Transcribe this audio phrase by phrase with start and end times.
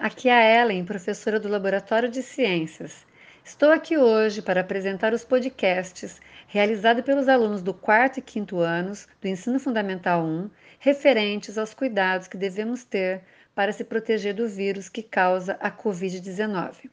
[0.00, 3.04] aqui é a Ellen, professora do Laboratório de Ciências.
[3.44, 9.08] Estou aqui hoje para apresentar os podcasts realizados pelos alunos do quarto e quinto anos
[9.20, 13.22] do Ensino Fundamental 1, referentes aos cuidados que devemos ter
[13.56, 16.88] para se proteger do vírus que causa a Covid-19.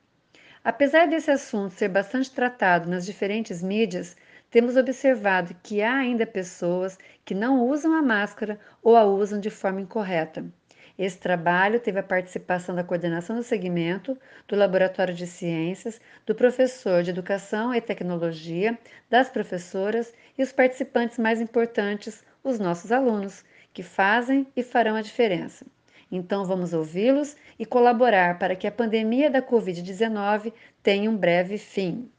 [0.64, 4.18] Apesar desse assunto ser bastante tratado nas diferentes mídias,
[4.50, 9.52] temos observado que há ainda pessoas que não usam a máscara ou a usam de
[9.52, 10.44] forma incorreta.
[10.98, 17.04] Esse trabalho teve a participação da coordenação do segmento, do Laboratório de Ciências, do professor
[17.04, 18.78] de Educação e Tecnologia,
[19.10, 25.02] das professoras e os participantes mais importantes, os nossos alunos, que fazem e farão a
[25.02, 25.66] diferença.
[26.12, 30.52] Então vamos ouvi-los e colaborar para que a pandemia da Covid-19
[30.84, 32.12] tenha um breve fim.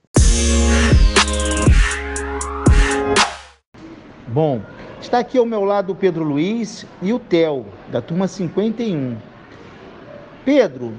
[4.29, 4.63] Bom,
[5.03, 9.17] Está aqui ao meu lado o Pedro Luiz e o Theo, da turma 51.
[10.45, 10.95] Pedro,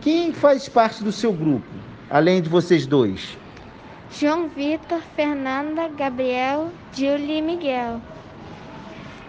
[0.00, 1.64] quem faz parte do seu grupo,
[2.10, 3.38] além de vocês dois?
[4.10, 8.00] João Vitor, Fernanda, Gabriel, Júlia e Miguel.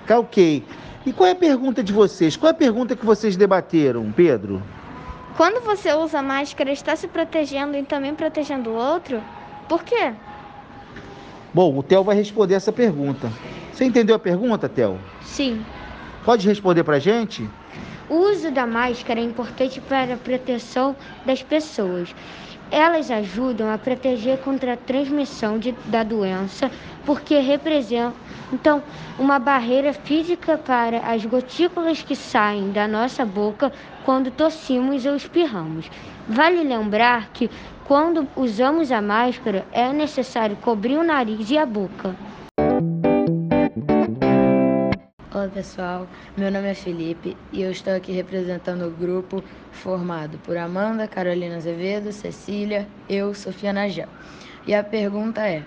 [0.07, 0.63] Tá ok.
[1.05, 2.35] E qual é a pergunta de vocês?
[2.35, 4.63] Qual é a pergunta que vocês debateram, Pedro?
[5.37, 9.21] Quando você usa máscara, está se protegendo e também protegendo o outro?
[9.69, 10.11] Por quê?
[11.53, 13.31] Bom, o Theo vai responder essa pergunta.
[13.77, 14.97] Você entendeu a pergunta, Theo?
[15.21, 15.63] Sim.
[16.25, 17.47] Pode responder para a gente?
[18.09, 22.09] O uso da máscara é importante para a proteção das pessoas.
[22.71, 26.71] Elas ajudam a proteger contra a transmissão de, da doença,
[27.05, 28.81] porque representam
[29.19, 33.71] uma barreira física para as gotículas que saem da nossa boca
[34.03, 35.87] quando tossimos ou espirramos.
[36.27, 37.47] Vale lembrar que,
[37.85, 42.15] quando usamos a máscara, é necessário cobrir o nariz e a boca.
[45.47, 50.57] Olá pessoal, meu nome é Felipe e eu estou aqui representando o grupo formado por
[50.57, 54.09] Amanda, Carolina Azevedo, Cecília, eu, Sofia Nagel.
[54.67, 55.63] E a pergunta é: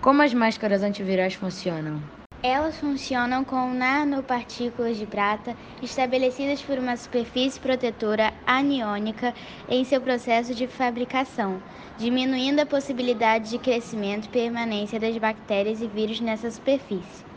[0.00, 2.02] como as máscaras antivirais funcionam?
[2.42, 9.32] Elas funcionam com nanopartículas de prata estabelecidas por uma superfície protetora aniônica
[9.68, 11.62] em seu processo de fabricação,
[11.96, 17.31] diminuindo a possibilidade de crescimento e permanência das bactérias e vírus nessa superfície.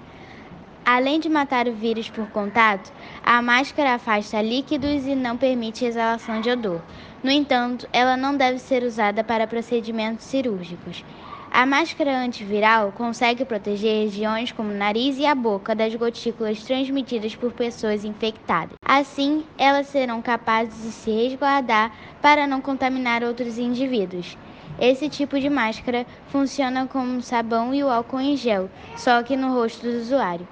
[0.85, 2.93] Além de matar o vírus por contato,
[3.25, 6.79] a máscara afasta líquidos e não permite exalação de odor.
[7.23, 11.03] No entanto, ela não deve ser usada para procedimentos cirúrgicos.
[11.51, 17.35] A máscara antiviral consegue proteger regiões como o nariz e a boca das gotículas transmitidas
[17.35, 18.75] por pessoas infectadas.
[18.85, 21.91] Assim, elas serão capazes de se resguardar
[22.21, 24.37] para não contaminar outros indivíduos.
[24.79, 29.53] Esse tipo de máscara funciona como sabão e o álcool em gel, só que no
[29.53, 30.45] rosto do usuário.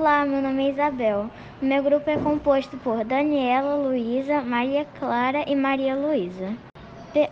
[0.00, 1.30] Olá, meu nome é Isabel.
[1.60, 6.56] Meu grupo é composto por Daniela, Luísa, Maria Clara e Maria Luísa.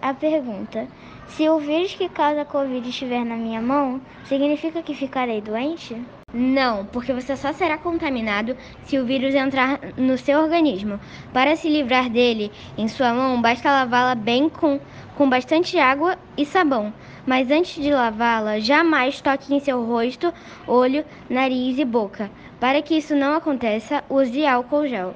[0.02, 0.86] A pergunta:
[1.28, 5.96] Se o vírus que causa a Covid estiver na minha mão, significa que ficarei doente?
[6.30, 11.00] Não, porque você só será contaminado se o vírus entrar no seu organismo.
[11.32, 14.78] Para se livrar dele em sua mão, basta lavá-la bem com,
[15.16, 16.92] com bastante água e sabão.
[17.26, 20.32] Mas antes de lavá-la, jamais toque em seu rosto,
[20.66, 22.30] olho, nariz e boca.
[22.60, 25.14] Para que isso não aconteça, use álcool gel.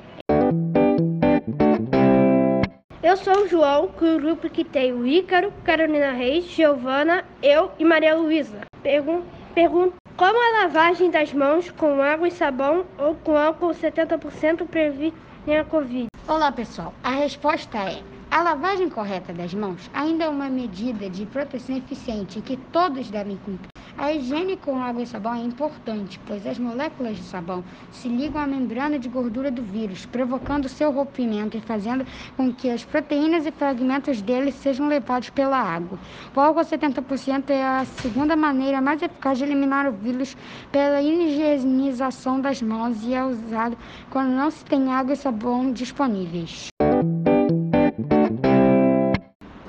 [3.03, 7.73] Eu sou o João, com o grupo que tem o Ícaro, Carolina Reis, Giovana, eu
[7.81, 8.61] e Maria Luísa.
[8.83, 15.13] Pergun como a lavagem das mãos com água e sabão ou com álcool 70% previne
[15.59, 16.07] a Covid?
[16.29, 16.95] Olá, pessoal.
[17.03, 22.41] A resposta é: a lavagem correta das mãos ainda é uma medida de proteção eficiente
[22.41, 23.72] que todos devem cumprir.
[24.03, 28.43] A higiene com água e sabão é importante, pois as moléculas de sabão se ligam
[28.43, 32.05] à membrana de gordura do vírus, provocando seu rompimento e fazendo
[32.37, 36.01] com que as proteínas e fragmentos dele sejam levados pela água.
[36.35, 40.37] O álcool 70% é a segunda maneira mais eficaz de eliminar o vírus
[40.73, 43.79] pela higienização das mãos e é usado
[44.11, 46.72] quando não se tem água e sabão disponíveis.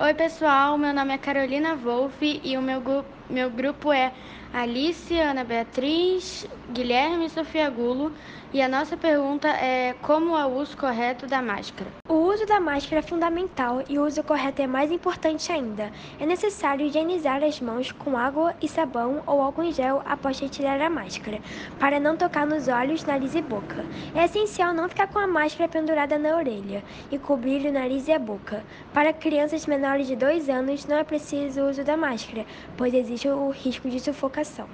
[0.03, 0.77] Oi, pessoal.
[0.77, 2.83] Meu nome é Carolina Wolff e o meu,
[3.29, 4.11] meu grupo é
[4.53, 8.11] Alice, Ana Beatriz, Guilherme e Sofia Gulo.
[8.51, 11.89] E a nossa pergunta é como é o uso correto da máscara?
[12.09, 15.91] O uso da máscara é fundamental e o uso correto é mais importante ainda.
[16.19, 20.81] É necessário higienizar as mãos com água e sabão ou álcool em gel após retirar
[20.81, 21.39] a máscara,
[21.79, 23.85] para não tocar nos olhos, nariz e boca.
[24.15, 28.11] É essencial não ficar com a máscara pendurada na orelha e cobrir o nariz e
[28.11, 28.63] a boca.
[28.91, 33.29] Para crianças menores de 2 anos, não é preciso o uso da máscara, pois existe
[33.29, 34.67] o risco de sufocação.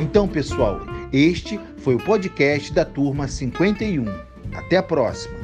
[0.00, 4.04] Então, pessoal, este foi o podcast da turma 51.
[4.54, 5.39] Até a próxima!